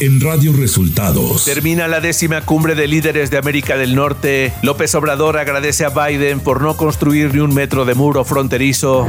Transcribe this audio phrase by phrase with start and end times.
[0.00, 1.44] en Radio Resultados.
[1.44, 4.52] Termina la décima cumbre de líderes de América del Norte.
[4.62, 9.06] López Obrador agradece a Biden por no construir ni un metro de muro fronterizo.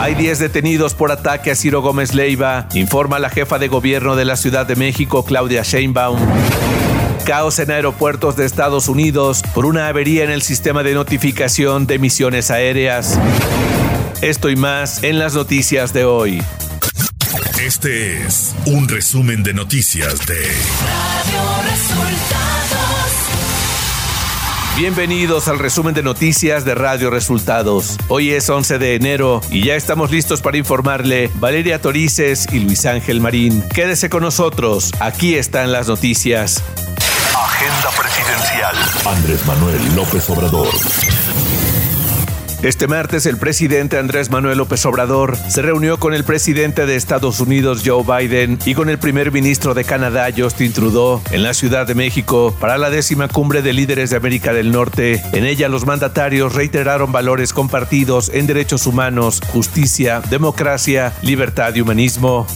[0.00, 4.24] Hay 10 detenidos por ataque a Ciro Gómez Leiva, informa la jefa de gobierno de
[4.24, 6.18] la Ciudad de México, Claudia Sheinbaum
[7.26, 11.94] caos en aeropuertos de Estados Unidos por una avería en el sistema de notificación de
[11.94, 13.20] emisiones aéreas.
[14.20, 16.42] Esto y más en las noticias de hoy.
[17.60, 23.10] Este es un resumen de noticias de Radio Resultados.
[24.78, 27.98] Bienvenidos al resumen de noticias de Radio Resultados.
[28.08, 32.86] Hoy es 11 de enero y ya estamos listos para informarle Valeria Torices y Luis
[32.86, 33.62] Ángel Marín.
[33.74, 36.64] Quédese con nosotros, aquí están las noticias.
[37.36, 38.74] Agenda presidencial.
[39.04, 40.68] Andrés Manuel López Obrador.
[42.62, 47.40] Este martes el presidente Andrés Manuel López Obrador se reunió con el presidente de Estados
[47.40, 51.86] Unidos Joe Biden y con el primer ministro de Canadá Justin Trudeau en la Ciudad
[51.86, 55.22] de México para la décima cumbre de líderes de América del Norte.
[55.32, 62.46] En ella los mandatarios reiteraron valores compartidos en derechos humanos, justicia, democracia, libertad y humanismo.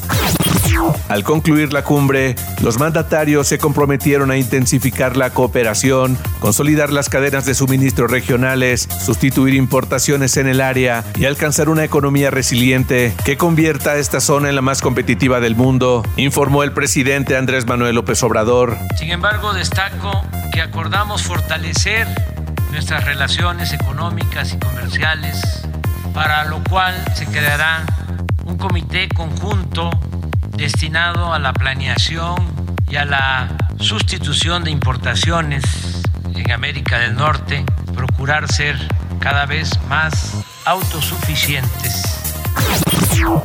[1.09, 7.45] Al concluir la cumbre, los mandatarios se comprometieron a intensificar la cooperación, consolidar las cadenas
[7.45, 13.93] de suministro regionales, sustituir importaciones en el área y alcanzar una economía resiliente que convierta
[13.93, 18.23] a esta zona en la más competitiva del mundo, informó el presidente Andrés Manuel López
[18.23, 18.77] Obrador.
[18.99, 22.09] Sin embargo, destaco que acordamos fortalecer
[22.71, 25.41] nuestras relaciones económicas y comerciales,
[26.13, 27.85] para lo cual se creará
[28.45, 29.91] un comité conjunto
[30.57, 32.37] destinado a la planeación
[32.89, 35.65] y a la sustitución de importaciones
[36.35, 38.77] en América del Norte, procurar ser
[39.21, 42.21] cada vez más autosuficientes.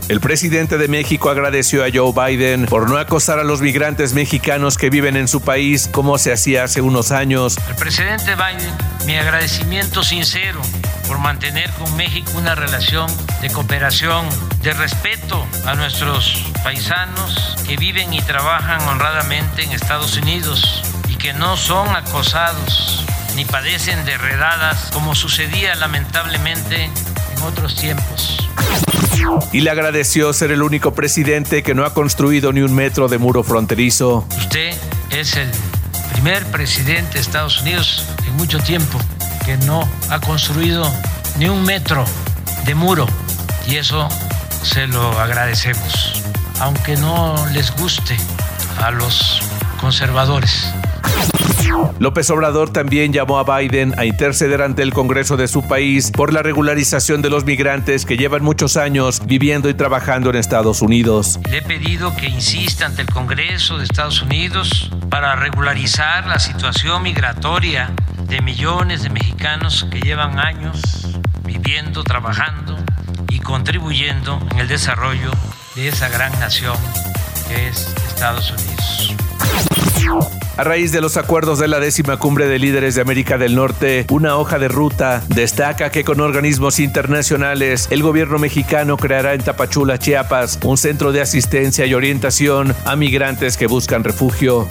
[0.08, 4.78] El presidente de México agradeció a Joe Biden por no acosar a los migrantes mexicanos
[4.78, 7.58] que viven en su país como se hacía hace unos años.
[7.68, 8.74] Al presidente Biden,
[9.06, 10.62] mi agradecimiento sincero
[11.10, 13.10] por mantener con México una relación
[13.42, 14.30] de cooperación,
[14.62, 21.34] de respeto a nuestros paisanos que viven y trabajan honradamente en Estados Unidos y que
[21.34, 23.04] no son acosados
[23.36, 28.48] ni padecen de redadas como sucedía lamentablemente en otros tiempos.
[29.52, 33.18] Y le agradeció ser el único presidente que no ha construido ni un metro de
[33.18, 34.28] muro fronterizo.
[34.38, 34.78] Usted
[35.10, 35.50] es el
[36.12, 39.00] primer presidente de Estados Unidos en mucho tiempo
[39.50, 40.86] que no ha construido
[41.40, 42.06] ni un metro
[42.68, 43.08] de muro
[43.68, 44.08] y eso
[44.62, 46.22] se lo agradecemos,
[46.60, 48.16] aunque no les guste
[48.80, 49.42] a los
[49.82, 50.72] conservadores.
[51.98, 56.32] López Obrador también llamó a Biden a interceder ante el Congreso de su país por
[56.32, 61.40] la regularización de los migrantes que llevan muchos años viviendo y trabajando en Estados Unidos.
[61.50, 67.02] Le he pedido que insista ante el Congreso de Estados Unidos para regularizar la situación
[67.02, 67.92] migratoria
[68.30, 70.80] de millones de mexicanos que llevan años
[71.44, 72.78] viviendo, trabajando
[73.30, 75.32] y contribuyendo en el desarrollo
[75.76, 76.78] de esa gran nación
[77.48, 80.39] que es Estados Unidos.
[80.60, 84.06] A raíz de los acuerdos de la décima cumbre de líderes de América del Norte,
[84.10, 89.98] una hoja de ruta destaca que con organismos internacionales el gobierno mexicano creará en Tapachula,
[89.98, 94.68] Chiapas, un centro de asistencia y orientación a migrantes que buscan refugio.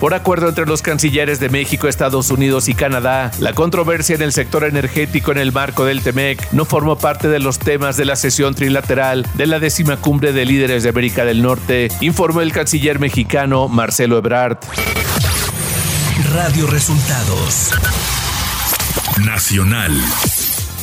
[0.00, 4.32] Por acuerdo entre los cancilleres de México, Estados Unidos y Canadá, la controversia en el
[4.32, 8.16] sector energético en el marco del TEMEC no formó parte de los temas de la
[8.16, 12.98] sesión trilateral de la décima cumbre de líderes de América del Norte, informó el canciller
[12.98, 14.41] mexicano Marcelo Ebrard.
[16.32, 17.70] Radio Resultados
[19.24, 19.92] Nacional.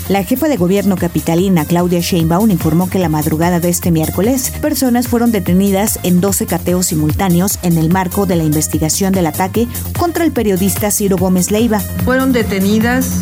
[0.08, 5.09] La jefa de gobierno capitalina, Claudia Sheinbaum, informó que la madrugada de este miércoles, personas
[5.09, 10.24] fueron detenidas en 12 cateos simultáneos en el marco de la investigación del ataque contra
[10.24, 11.81] el periodista Ciro Gómez Leiva.
[12.06, 13.20] Fueron detenidas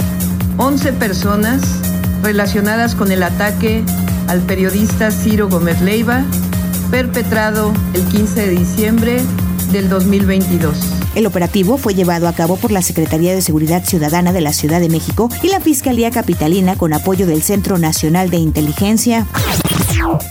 [0.58, 1.64] 11 personas
[2.22, 3.84] relacionadas con el ataque
[4.28, 6.24] al periodista Ciro Gómez Leiva,
[6.92, 9.24] perpetrado el 15 de diciembre
[9.72, 10.78] del 2022.
[11.16, 14.80] El operativo fue llevado a cabo por la Secretaría de Seguridad Ciudadana de la Ciudad
[14.80, 19.28] de México y la Fiscalía Capitalina con apoyo del Centro Nacional de Inteligencia.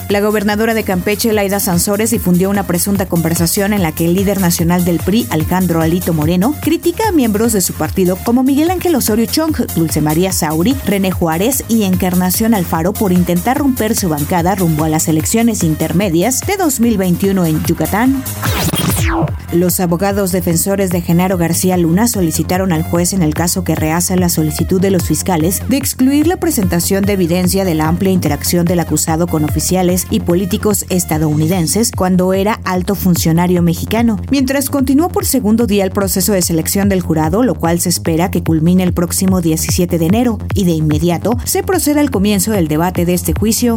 [0.09, 4.41] La gobernadora de Campeche, Laida Sansores, difundió una presunta conversación en la que el líder
[4.41, 8.95] nacional del PRI, Alejandro Alito Moreno, critica a miembros de su partido como Miguel Ángel
[8.95, 14.55] Osorio Chong, Dulce María Sauri, René Juárez y Encarnación Alfaro por intentar romper su bancada
[14.55, 18.23] rumbo a las elecciones intermedias de 2021 en Yucatán.
[19.53, 24.17] Los abogados defensores de Genaro García Luna solicitaron al juez en el caso que rehace
[24.17, 28.65] la solicitud de los fiscales de excluir la presentación de evidencia de la amplia interacción
[28.65, 35.27] del acusado con oficiales y políticos estadounidenses cuando era alto funcionario mexicano, mientras continuó por
[35.27, 38.95] segundo día el proceso de selección del jurado, lo cual se espera que culmine el
[38.95, 43.33] próximo 17 de enero y de inmediato se proceda al comienzo del debate de este
[43.33, 43.77] juicio.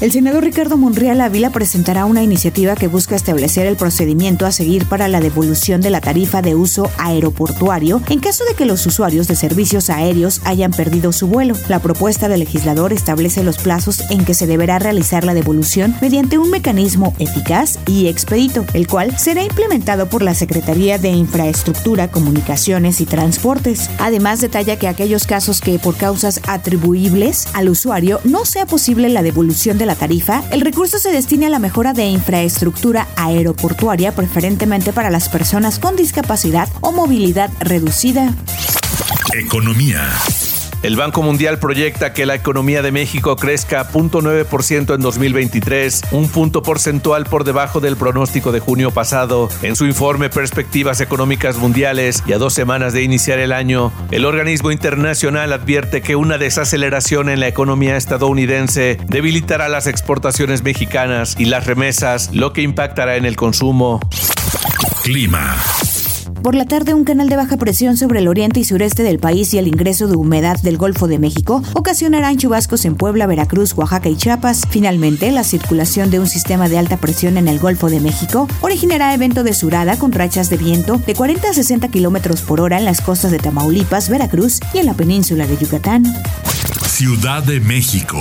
[0.00, 4.86] El senador Ricardo Monreal Ávila presentará una iniciativa que busca establecer el procedimiento a seguir
[4.86, 9.28] para la devolución de la tarifa de uso aeroportuario en caso de que los usuarios
[9.28, 11.54] de servicios aéreos hayan perdido su vuelo.
[11.68, 16.38] La propuesta del legislador establece los plazos en que se deberá realizar la devolución mediante
[16.38, 23.00] un mecanismo eficaz y expedito, el cual será implementado por la Secretaría de Infraestructura, Comunicaciones
[23.00, 23.90] y Transportes.
[23.98, 29.22] Además, detalla que aquellos casos que por causas atribuibles al usuario no sea posible la
[29.22, 34.92] devolución de la tarifa, el recurso se destina a la mejora de infraestructura aeroportuaria, preferentemente
[34.92, 38.34] para las personas con discapacidad o movilidad reducida.
[39.34, 40.08] Economía.
[40.82, 46.62] El Banco Mundial proyecta que la economía de México crezca 0.9% en 2023, un punto
[46.62, 49.50] porcentual por debajo del pronóstico de junio pasado.
[49.60, 54.24] En su informe Perspectivas Económicas Mundiales y a dos semanas de iniciar el año, el
[54.24, 61.44] organismo internacional advierte que una desaceleración en la economía estadounidense debilitará las exportaciones mexicanas y
[61.44, 64.00] las remesas, lo que impactará en el consumo.
[65.02, 65.56] Clima.
[66.42, 69.52] Por la tarde, un canal de baja presión sobre el oriente y sureste del país
[69.52, 74.08] y el ingreso de humedad del Golfo de México ocasionarán chubascos en Puebla, Veracruz, Oaxaca
[74.08, 74.62] y Chiapas.
[74.70, 79.12] Finalmente, la circulación de un sistema de alta presión en el Golfo de México originará
[79.12, 82.86] evento de surada con rachas de viento de 40 a 60 kilómetros por hora en
[82.86, 86.04] las costas de Tamaulipas, Veracruz y en la península de Yucatán.
[86.86, 88.18] Ciudad de México.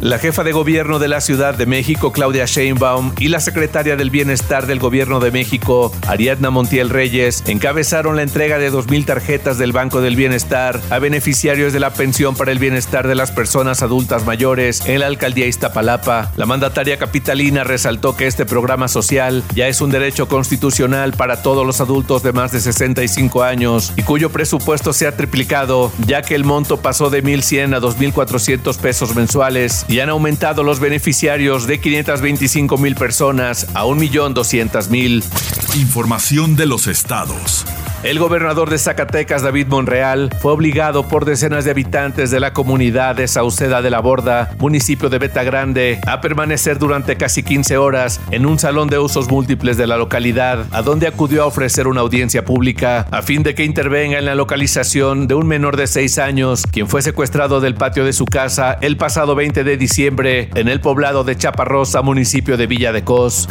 [0.00, 4.08] La jefa de gobierno de la Ciudad de México, Claudia Sheinbaum, y la secretaria del
[4.08, 9.72] Bienestar del Gobierno de México, Ariadna Montiel Reyes, encabezaron la entrega de 2.000 tarjetas del
[9.72, 14.24] Banco del Bienestar a beneficiarios de la pensión para el bienestar de las personas adultas
[14.24, 16.32] mayores en la alcaldía Iztapalapa.
[16.34, 21.66] La mandataria capitalina resaltó que este programa social ya es un derecho constitucional para todos
[21.66, 26.34] los adultos de más de 65 años y cuyo presupuesto se ha triplicado, ya que
[26.34, 31.80] el monto pasó de 1.100 a 2.400 pesos mensuales y han aumentado los beneficiarios de
[31.80, 35.24] 525 mil personas a 1.200.000.
[35.80, 37.66] Información de los estados.
[38.02, 43.14] El gobernador de Zacatecas, David Monreal, fue obligado por decenas de habitantes de la comunidad
[43.14, 48.18] de Sauceda de la Borda, municipio de Beta Grande, a permanecer durante casi 15 horas
[48.30, 52.00] en un salón de usos múltiples de la localidad, a donde acudió a ofrecer una
[52.00, 56.18] audiencia pública a fin de que intervenga en la localización de un menor de 6
[56.20, 60.68] años, quien fue secuestrado del patio de su casa el pasado 20 de diciembre en
[60.68, 63.46] el poblado de Chaparrosa, municipio de Villa de Cos.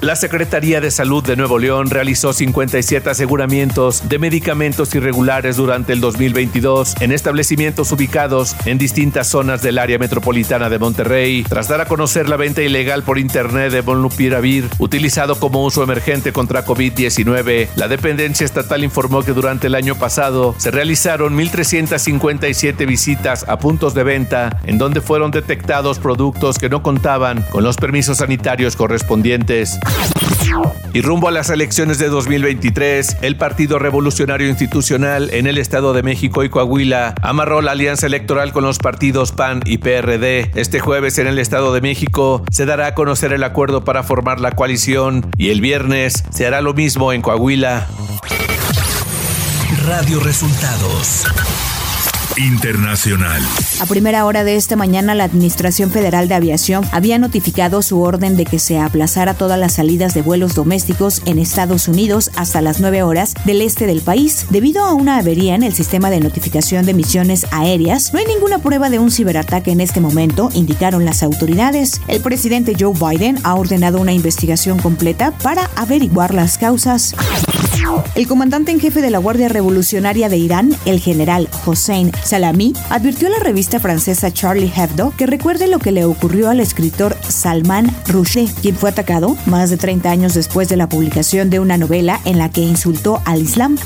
[0.00, 3.08] La Secretaría de Salud de Nuevo León realizó 57
[3.42, 10.70] de medicamentos irregulares durante el 2022 en establecimientos ubicados en distintas zonas del área metropolitana
[10.70, 15.64] de Monterrey, tras dar a conocer la venta ilegal por internet de Molnupiravir, utilizado como
[15.64, 17.68] uso emergente contra COVID-19.
[17.74, 23.92] La dependencia estatal informó que durante el año pasado se realizaron 1.357 visitas a puntos
[23.92, 29.80] de venta en donde fueron detectados productos que no contaban con los permisos sanitarios correspondientes.
[30.94, 36.02] Y rumbo a las elecciones de 2023, el Partido Revolucionario Institucional en el Estado de
[36.02, 40.50] México y Coahuila amarró la alianza electoral con los partidos PAN y PRD.
[40.54, 44.40] Este jueves en el Estado de México se dará a conocer el acuerdo para formar
[44.40, 47.86] la coalición y el viernes se hará lo mismo en Coahuila.
[49.86, 51.24] Radio Resultados.
[52.36, 53.42] Internacional.
[53.80, 58.36] A primera hora de esta mañana, la Administración Federal de Aviación había notificado su orden
[58.36, 62.80] de que se aplazara todas las salidas de vuelos domésticos en Estados Unidos hasta las
[62.80, 64.46] 9 horas del este del país.
[64.50, 68.58] Debido a una avería en el sistema de notificación de misiones aéreas, no hay ninguna
[68.58, 72.00] prueba de un ciberataque en este momento, indicaron las autoridades.
[72.08, 77.14] El presidente Joe Biden ha ordenado una investigación completa para averiguar las causas.
[78.14, 83.28] El comandante en jefe de la Guardia Revolucionaria de Irán, el general Hossein Salami, advirtió
[83.28, 87.94] a la revista francesa Charlie Hebdo que recuerde lo que le ocurrió al escritor Salman
[88.08, 92.20] Rushdie, quien fue atacado más de 30 años después de la publicación de una novela
[92.24, 93.76] en la que insultó al Islam.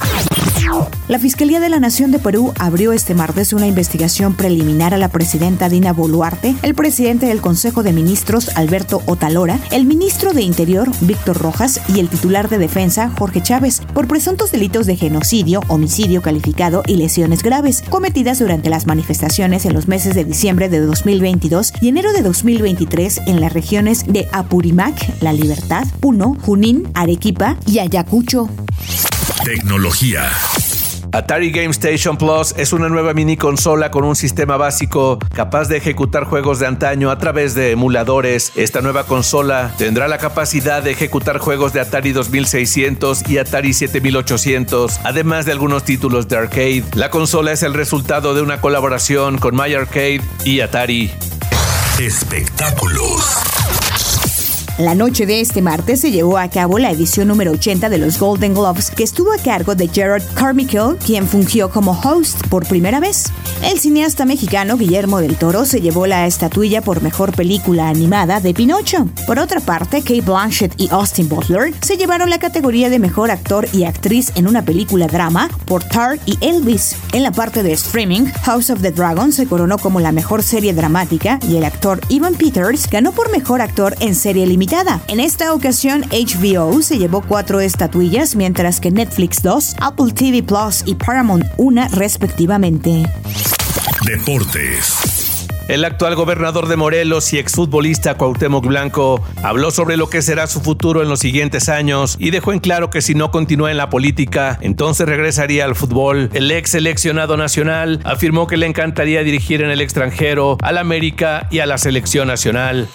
[1.08, 5.08] La Fiscalía de la Nación de Perú abrió este martes una investigación preliminar a la
[5.08, 10.90] presidenta Dina Boluarte, el presidente del Consejo de Ministros Alberto Otalora, el ministro de Interior
[11.02, 16.22] Víctor Rojas y el titular de Defensa Jorge Chávez por presuntos delitos de genocidio, homicidio
[16.22, 21.72] calificado y lesiones graves cometidas durante las manifestaciones en los meses de diciembre de 2022
[21.80, 27.78] y enero de 2023 en las regiones de Apurimac, La Libertad, Puno, Junín, Arequipa y
[27.78, 28.48] Ayacucho.
[29.46, 30.28] Tecnología.
[31.12, 35.76] Atari Game Station Plus es una nueva mini consola con un sistema básico capaz de
[35.76, 38.50] ejecutar juegos de antaño a través de emuladores.
[38.56, 44.98] Esta nueva consola tendrá la capacidad de ejecutar juegos de Atari 2600 y Atari 7800,
[45.04, 46.82] además de algunos títulos de arcade.
[46.94, 51.12] La consola es el resultado de una colaboración con My Arcade y Atari.
[52.00, 53.55] Espectáculos.
[54.78, 58.18] La noche de este martes se llevó a cabo la edición número 80 de los
[58.18, 63.00] Golden Globes, que estuvo a cargo de Gerard Carmichael, quien fungió como host por primera
[63.00, 63.32] vez.
[63.62, 68.52] El cineasta mexicano Guillermo del Toro se llevó la estatuilla por mejor película animada de
[68.52, 69.08] Pinocho.
[69.26, 73.66] Por otra parte, Kate Blanchett y Austin Butler se llevaron la categoría de mejor actor
[73.72, 76.96] y actriz en una película drama por Tar y Elvis.
[77.14, 80.74] En la parte de streaming, House of the Dragon se coronó como la mejor serie
[80.74, 84.65] dramática y el actor Ivan Peters ganó por mejor actor en serie limitada
[85.08, 90.82] en esta ocasión, HBO se llevó cuatro estatuillas, mientras que Netflix dos, Apple TV Plus
[90.86, 93.04] y Paramount una respectivamente.
[94.04, 95.46] Deportes.
[95.68, 100.60] El actual gobernador de Morelos y exfutbolista Cuauhtémoc Blanco habló sobre lo que será su
[100.60, 103.90] futuro en los siguientes años y dejó en claro que si no continúa en la
[103.90, 106.30] política, entonces regresaría al fútbol.
[106.34, 111.58] El ex seleccionado nacional afirmó que le encantaría dirigir en el extranjero, al América y
[111.60, 112.88] a la selección nacional.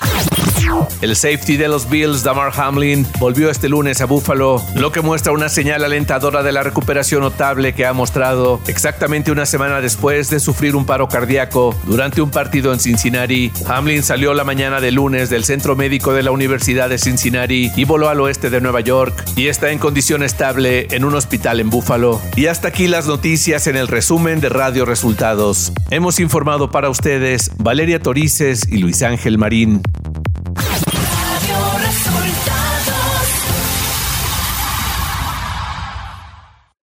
[1.02, 5.32] El safety de los Bills, Damar Hamlin, volvió este lunes a Buffalo, lo que muestra
[5.32, 10.40] una señal alentadora de la recuperación notable que ha mostrado exactamente una semana después de
[10.40, 13.52] sufrir un paro cardíaco durante un partido en Cincinnati.
[13.68, 17.86] Hamlin salió la mañana de lunes del centro médico de la Universidad de Cincinnati y
[17.86, 21.70] voló al oeste de Nueva York y está en condición estable en un hospital en
[21.70, 22.22] Buffalo.
[22.36, 25.72] Y hasta aquí las noticias en el resumen de Radio Resultados.
[25.90, 29.82] Hemos informado para ustedes Valeria Torices y Luis Ángel Marín.